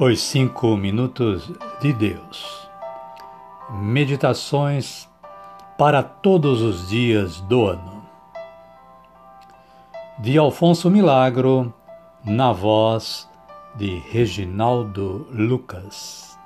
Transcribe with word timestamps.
Os 0.00 0.20
Cinco 0.20 0.76
Minutos 0.76 1.50
de 1.80 1.92
Deus. 1.92 2.70
Meditações 3.68 5.08
para 5.76 6.04
todos 6.04 6.62
os 6.62 6.88
dias 6.88 7.40
do 7.40 7.66
ano. 7.66 8.06
De 10.20 10.38
Alfonso 10.38 10.88
Milagro, 10.88 11.74
na 12.24 12.52
voz 12.52 13.28
de 13.74 13.98
Reginaldo 13.98 15.26
Lucas. 15.32 16.38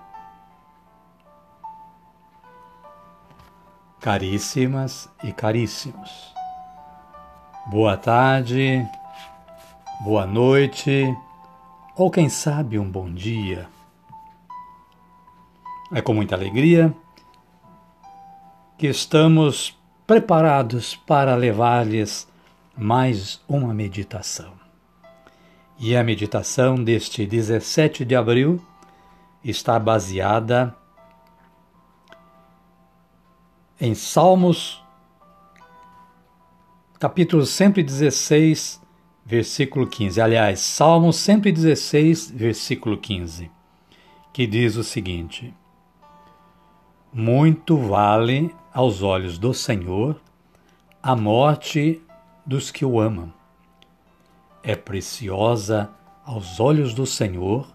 Caríssimas 4.01 5.11
e 5.23 5.31
caríssimos, 5.31 6.33
boa 7.67 7.99
tarde, 7.99 8.83
boa 10.03 10.25
noite 10.25 11.15
ou 11.97 12.11
quem 12.11 12.29
sabe 12.29 12.79
um 12.79 12.91
bom 12.91 13.13
dia. 13.13 13.69
É 15.93 16.01
com 16.01 16.15
muita 16.15 16.35
alegria 16.35 16.95
que 18.79 18.87
estamos 18.87 19.79
preparados 20.07 20.97
para 20.97 21.35
levar-lhes 21.35 22.29
mais 22.77 23.41
uma 23.49 23.73
meditação. 23.73 24.53
E 25.79 25.97
a 25.97 26.03
meditação 26.03 26.83
deste 26.83 27.27
17 27.27 28.05
de 28.05 28.17
abril 28.17 28.61
está 29.45 29.79
baseada 29.79 30.75
em 33.81 33.95
Salmos, 33.95 34.83
capítulo 36.99 37.45
116, 37.45 38.82
versículo 39.33 39.87
15. 39.87 40.21
Aliás, 40.21 40.61
Salmo 40.61 41.11
116, 41.11 42.31
versículo 42.33 42.99
15, 42.99 43.51
que 44.31 44.47
diz 44.47 44.77
o 44.77 44.85
seguinte: 44.85 45.55
Muito 47.11 47.79
vale 47.79 48.55
aos 48.75 49.01
olhos 49.01 49.39
do 49.39 49.55
Senhor 49.55 50.21
a 51.03 51.17
morte 51.17 52.03
dos 52.45 52.71
que 52.71 52.85
o 52.85 53.01
amam. 53.01 53.33
É 54.63 54.77
preciosa 54.77 55.91
aos 56.27 56.61
olhos 56.61 56.93
do 56.93 57.07
Senhor 57.07 57.67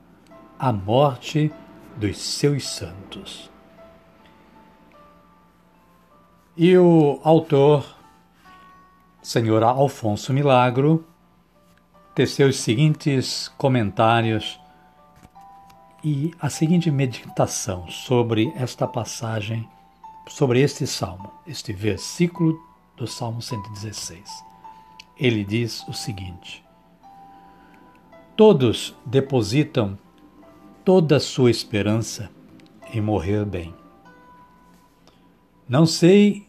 a 0.59 0.72
morte 0.72 1.52
dos 1.95 2.19
seus 2.19 2.67
santos. 2.67 3.50
E 6.55 6.78
o 6.78 7.19
autor, 7.23 7.83
senhor 9.23 9.63
Alfonso 9.63 10.31
Milagro, 10.31 11.03
teceu 12.17 12.49
os 12.49 12.59
seguintes 12.61 13.47
comentários 13.59 14.59
e 16.03 16.33
a 16.39 16.49
seguinte 16.49 16.89
meditação 16.89 17.87
sobre 17.91 18.51
esta 18.55 18.87
passagem, 18.87 19.69
sobre 20.27 20.59
este 20.59 20.88
salmo, 20.88 21.31
este 21.45 21.71
versículo 21.71 22.59
do 22.95 23.05
Salmo 23.05 23.39
116. 23.39 24.19
Ele 25.15 25.43
diz 25.43 25.88
o 25.88 25.93
seguinte: 25.93 26.65
Todos 28.35 28.95
depositam 29.05 29.95
toda 30.83 31.17
a 31.17 31.19
sua 31.19 31.51
esperança 31.51 32.31
em 32.91 32.99
morrer 32.99 33.45
bem. 33.45 33.75
Não 35.69 35.85
sei 35.85 36.47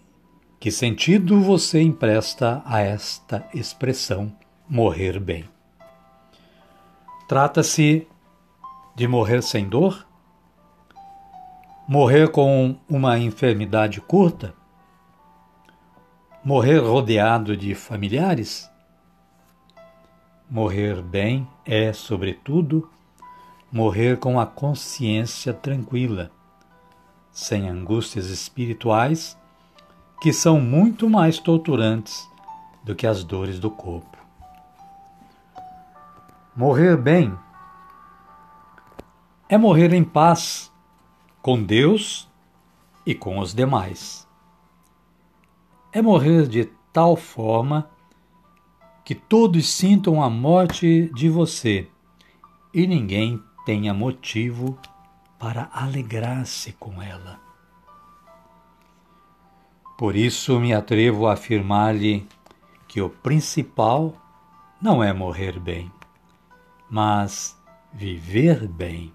que 0.59 0.71
sentido 0.71 1.43
você 1.43 1.83
empresta 1.83 2.63
a 2.65 2.81
esta 2.81 3.47
expressão 3.53 4.35
morrer 4.67 5.21
bem. 5.21 5.58
Trata-se 7.29 8.09
de 8.97 9.07
morrer 9.07 9.43
sem 9.43 9.69
dor? 9.69 10.07
Morrer 11.87 12.31
com 12.31 12.75
uma 12.89 13.19
enfermidade 13.19 14.01
curta? 14.01 14.55
Morrer 16.43 16.79
rodeado 16.79 17.55
de 17.55 17.75
familiares? 17.75 18.71
Morrer 20.49 21.03
bem 21.03 21.47
é, 21.67 21.93
sobretudo, 21.93 22.89
morrer 23.71 24.17
com 24.17 24.41
a 24.41 24.47
consciência 24.47 25.53
tranquila, 25.53 26.31
sem 27.31 27.69
angústias 27.69 28.31
espirituais 28.31 29.37
que 30.23 30.33
são 30.33 30.59
muito 30.59 31.11
mais 31.11 31.39
torturantes 31.39 32.27
do 32.83 32.95
que 32.95 33.07
as 33.07 33.23
dores 33.23 33.61
do 33.61 33.71
corpo. 33.71 34.18
Morrer 36.59 36.97
bem 36.97 37.39
é 39.49 39.57
morrer 39.57 39.93
em 39.93 40.03
paz 40.03 40.73
com 41.41 41.63
Deus 41.63 42.29
e 43.07 43.15
com 43.15 43.39
os 43.39 43.55
demais. 43.55 44.27
É 45.93 46.03
morrer 46.03 46.49
de 46.49 46.65
tal 46.93 47.15
forma 47.15 47.89
que 49.05 49.15
todos 49.15 49.69
sintam 49.69 50.21
a 50.21 50.29
morte 50.29 51.09
de 51.15 51.31
você 51.31 51.89
e 52.75 52.89
ninguém 52.89 53.41
tenha 53.65 53.95
motivo 53.95 54.77
para 55.39 55.71
alegrar-se 55.73 56.73
com 56.73 57.01
ela. 57.01 57.39
Por 59.97 60.17
isso 60.17 60.59
me 60.59 60.75
atrevo 60.75 61.29
a 61.29 61.35
afirmar-lhe 61.35 62.27
que 62.89 63.01
o 63.01 63.09
principal 63.09 64.13
não 64.83 65.01
é 65.01 65.13
morrer 65.13 65.61
bem, 65.61 65.89
mas 66.91 67.57
viver 67.93 68.67
bem. 68.67 69.13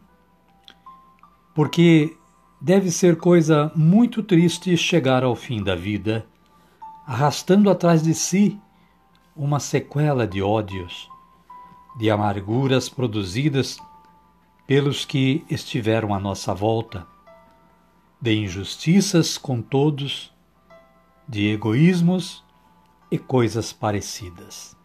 Porque 1.53 2.17
deve 2.59 2.91
ser 2.91 3.17
coisa 3.17 3.71
muito 3.75 4.23
triste 4.23 4.75
chegar 4.77 5.23
ao 5.23 5.35
fim 5.35 5.63
da 5.63 5.75
vida, 5.75 6.25
arrastando 7.05 7.69
atrás 7.69 8.01
de 8.01 8.13
si 8.13 8.59
uma 9.35 9.59
sequela 9.59 10.27
de 10.27 10.41
ódios, 10.41 11.09
de 11.97 12.09
amarguras 12.09 12.89
produzidas 12.89 13.77
pelos 14.65 15.05
que 15.05 15.45
estiveram 15.49 16.13
à 16.13 16.19
nossa 16.19 16.53
volta, 16.53 17.05
de 18.21 18.33
injustiças 18.35 19.37
com 19.37 19.61
todos, 19.61 20.33
de 21.27 21.49
egoísmos 21.49 22.43
e 23.11 23.17
coisas 23.17 23.73
parecidas. 23.73 24.77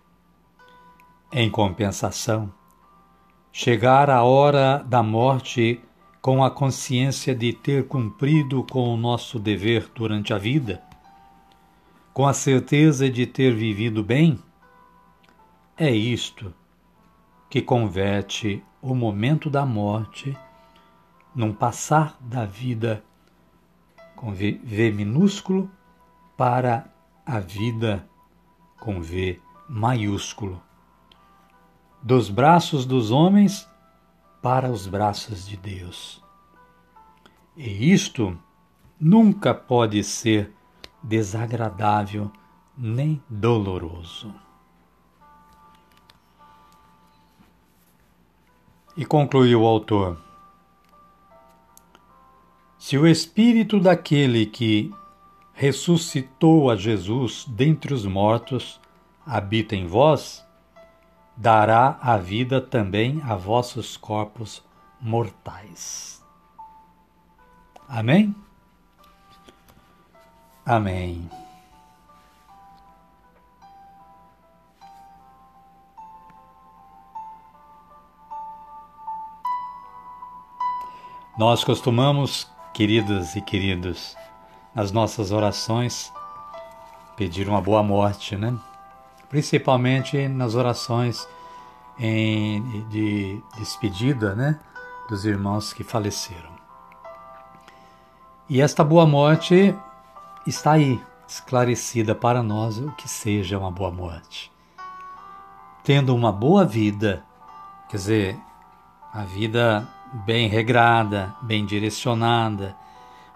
Em 1.31 1.49
compensação, 1.49 2.53
chegar 3.61 4.09
a 4.09 4.23
hora 4.23 4.85
da 4.87 5.03
morte 5.03 5.83
com 6.23 6.45
a 6.45 6.51
consciência 6.51 7.35
de 7.35 7.53
ter 7.53 7.89
cumprido 7.89 8.63
com 8.63 8.95
o 8.95 8.97
nosso 8.97 9.37
dever 9.37 9.91
durante 9.93 10.33
a 10.33 10.39
vida, 10.39 10.81
com 12.15 12.25
a 12.25 12.33
certeza 12.33 13.11
de 13.11 13.27
ter 13.27 13.53
vivido 13.53 14.01
bem, 14.05 14.39
é 15.77 15.91
isto 15.91 16.55
que 17.51 17.61
converte 17.61 18.63
o 18.81 18.95
momento 18.95 19.51
da 19.51 19.67
morte 19.67 20.39
num 21.35 21.53
passar 21.53 22.17
da 22.21 22.45
vida 22.45 23.03
com 24.15 24.33
V 24.33 24.93
minúsculo 24.93 25.69
para 26.37 26.89
a 27.27 27.41
vida 27.41 28.09
com 28.79 29.03
V 29.03 29.41
maiúsculo 29.69 30.68
dos 32.03 32.31
braços 32.31 32.87
dos 32.87 33.11
homens 33.11 33.69
para 34.41 34.71
os 34.71 34.87
braços 34.87 35.47
de 35.47 35.57
Deus. 35.57 36.23
E 37.57 37.93
isto 37.93 38.39
nunca 39.01 39.53
pode 39.53 40.03
ser 40.05 40.53
desagradável 41.03 42.31
nem 42.77 43.23
doloroso. 43.29 44.33
E 48.97 49.05
concluiu 49.05 49.63
o 49.63 49.67
autor: 49.67 50.21
Se 52.79 52.97
o 52.97 53.07
espírito 53.07 53.81
daquele 53.81 54.47
que 54.47 54.93
ressuscitou 55.53 56.71
a 56.71 56.77
Jesus 56.77 57.45
dentre 57.49 57.93
os 57.93 58.07
mortos 58.07 58.81
habita 59.27 59.75
em 59.75 59.87
vós, 59.87 60.48
dará 61.41 61.97
a 62.03 62.17
vida 62.17 62.61
também 62.61 63.23
a 63.23 63.37
vossos 63.37 63.97
corpos 63.97 64.61
mortais. 65.01 66.21
Amém? 67.89 68.35
Amém. 70.67 71.31
Nós 81.39 81.63
costumamos, 81.63 82.51
queridas 82.75 83.37
e 83.37 83.41
queridos, 83.41 84.17
nas 84.75 84.91
nossas 84.91 85.31
orações, 85.31 86.13
pedir 87.17 87.49
uma 87.49 87.61
boa 87.61 87.81
morte, 87.81 88.35
né? 88.35 88.59
Principalmente 89.29 90.29
nas 90.29 90.55
orações 90.55 91.29
em, 91.99 92.87
de 92.89 93.43
despedida, 93.57 94.35
né? 94.35 94.59
dos 95.09 95.25
irmãos 95.25 95.73
que 95.73 95.83
faleceram. 95.83 96.59
E 98.49 98.61
esta 98.61 98.85
boa 98.85 99.07
morte 99.07 99.75
está 100.47 100.73
aí, 100.73 101.01
esclarecida 101.27 102.15
para 102.15 102.43
nós 102.43 102.79
o 102.79 102.93
que 102.93 103.09
seja 103.09 103.59
uma 103.59 103.71
boa 103.71 103.91
morte. 103.91 104.53
Tendo 105.83 106.15
uma 106.15 106.31
boa 106.31 106.65
vida, 106.65 107.25
quer 107.89 107.97
dizer, 107.97 108.39
a 109.13 109.23
vida 109.23 109.89
bem 110.25 110.49
regrada, 110.49 111.35
bem 111.43 111.65
direcionada, 111.65 112.77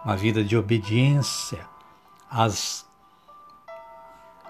uma 0.04 0.16
vida 0.16 0.42
de 0.44 0.56
obediência 0.56 1.66
às, 2.30 2.86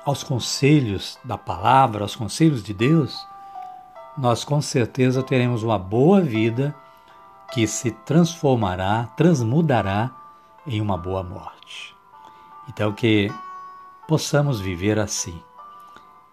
aos 0.05 0.23
conselhos 0.23 1.19
da 1.25 1.39
palavra, 1.39 2.03
aos 2.03 2.17
conselhos 2.17 2.63
de 2.63 2.75
Deus, 2.75 3.27
nós 4.17 4.45
com 4.45 4.61
certeza 4.61 5.23
teremos 5.23 5.63
uma 5.63 5.79
boa 5.79 6.21
vida 6.21 6.75
que 7.53 7.67
se 7.67 7.91
transformará, 7.91 9.09
transmudará 9.17 10.11
em 10.67 10.81
uma 10.81 10.97
boa 10.97 11.23
morte. 11.23 11.95
Então 12.69 12.93
que 12.93 13.33
possamos 14.07 14.61
viver 14.61 14.99
assim, 14.99 15.41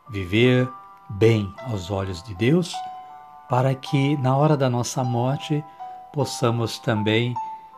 viver 0.10 0.70
bem 1.10 1.54
aos 1.68 1.90
olhos 1.90 2.22
de 2.24 2.34
Deus, 2.36 2.74
para 3.50 3.74
que 3.74 4.16
na 4.18 4.36
hora 4.36 4.56
da 4.56 4.70
nossa 4.70 5.04
morte 5.04 5.64
possamos 6.14 6.80
também 6.80 7.34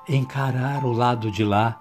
encarar 0.08 0.84
o 0.84 0.92
lado 0.92 1.32
de 1.32 1.44
lá 1.44 1.80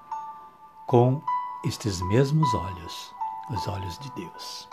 com 0.87 1.21
estes 1.65 2.01
mesmos 2.03 2.53
olhos, 2.55 3.15
os 3.50 3.67
olhos 3.67 3.99
de 3.99 4.11
Deus. 4.12 4.69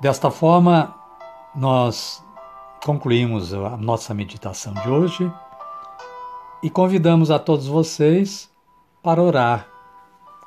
Desta 0.00 0.30
forma, 0.30 0.94
nós 1.54 2.24
concluímos 2.84 3.54
a 3.54 3.76
nossa 3.76 4.12
meditação 4.12 4.74
de 4.74 4.88
hoje 4.88 5.32
e 6.62 6.68
convidamos 6.68 7.30
a 7.30 7.38
todos 7.38 7.66
vocês 7.66 8.50
para 9.02 9.22
orar, 9.22 9.68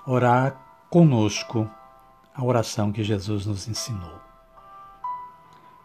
orar 0.06 0.62
conosco 0.90 1.70
a 2.34 2.44
oração 2.44 2.92
que 2.92 3.04
Jesus 3.04 3.46
nos 3.46 3.68
ensinou. 3.68 4.20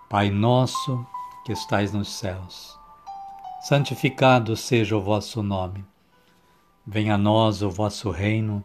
Pai 0.09 0.31
nosso 0.31 1.07
que 1.45 1.53
estais 1.53 1.93
nos 1.93 2.09
céus, 2.09 2.77
santificado 3.63 4.57
seja 4.57 4.97
o 4.97 5.01
vosso 5.01 5.43
nome. 5.43 5.85
Venha 6.85 7.15
a 7.15 7.19
nós 7.19 7.63
o 7.63 7.71
vosso 7.71 8.11
reino, 8.11 8.65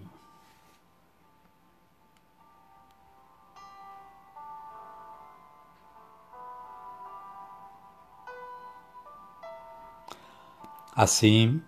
Assim, 10.95 11.61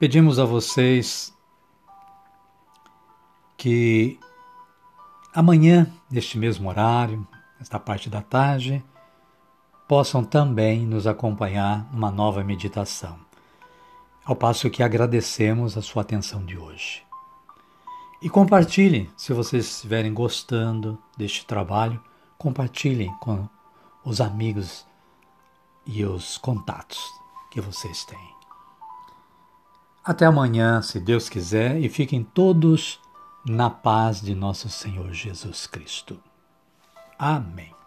Pedimos 0.00 0.38
a 0.38 0.46
vocês 0.46 1.30
que 3.54 4.18
amanhã, 5.34 5.92
neste 6.10 6.38
mesmo 6.38 6.70
horário, 6.70 7.28
nesta 7.58 7.78
parte 7.78 8.08
da 8.08 8.22
tarde, 8.22 8.82
possam 9.86 10.24
também 10.24 10.86
nos 10.86 11.06
acompanhar 11.06 11.86
numa 11.92 12.10
nova 12.10 12.42
meditação. 12.42 13.18
Ao 14.24 14.34
passo 14.34 14.70
que 14.70 14.82
agradecemos 14.82 15.76
a 15.76 15.82
sua 15.82 16.00
atenção 16.00 16.46
de 16.46 16.56
hoje. 16.56 17.02
E 18.22 18.30
compartilhem, 18.30 19.10
se 19.18 19.34
vocês 19.34 19.66
estiverem 19.66 20.14
gostando 20.14 20.98
deste 21.14 21.44
trabalho, 21.44 22.02
compartilhem 22.38 23.14
com 23.20 23.46
os 24.02 24.18
amigos 24.18 24.86
e 25.84 26.06
os 26.06 26.38
contatos 26.38 27.19
que 27.50 27.60
vocês 27.60 28.04
têm. 28.04 28.34
Até 30.04 30.24
amanhã, 30.24 30.80
se 30.80 30.98
Deus 30.98 31.28
quiser, 31.28 31.78
e 31.78 31.88
fiquem 31.88 32.24
todos 32.24 33.00
na 33.44 33.68
paz 33.68 34.20
de 34.20 34.34
nosso 34.34 34.68
Senhor 34.68 35.12
Jesus 35.12 35.66
Cristo. 35.66 36.18
Amém. 37.18 37.79